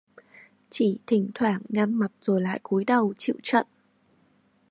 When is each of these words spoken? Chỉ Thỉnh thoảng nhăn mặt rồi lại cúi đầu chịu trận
Chỉ 0.69 0.99
Thỉnh 1.07 1.29
thoảng 1.35 1.61
nhăn 1.69 1.93
mặt 1.93 2.11
rồi 2.21 2.41
lại 2.41 2.59
cúi 2.63 2.85
đầu 2.85 3.13
chịu 3.17 3.35
trận 3.43 3.67